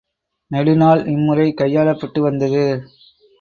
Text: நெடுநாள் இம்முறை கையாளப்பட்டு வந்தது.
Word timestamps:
நெடுநாள் 0.51 1.01
இம்முறை 1.05 1.53
கையாளப்பட்டு 1.53 2.19
வந்தது. 2.19 2.63